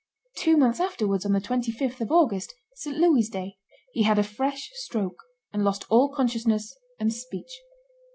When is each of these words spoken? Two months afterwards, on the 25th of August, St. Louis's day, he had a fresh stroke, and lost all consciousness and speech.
Two 0.35 0.57
months 0.57 0.79
afterwards, 0.79 1.27
on 1.27 1.33
the 1.33 1.39
25th 1.39 2.01
of 2.01 2.11
August, 2.11 2.55
St. 2.73 2.97
Louis's 2.97 3.29
day, 3.29 3.59
he 3.93 4.01
had 4.01 4.17
a 4.17 4.23
fresh 4.23 4.71
stroke, 4.73 5.21
and 5.53 5.63
lost 5.63 5.85
all 5.91 6.09
consciousness 6.11 6.75
and 6.99 7.13
speech. 7.13 7.61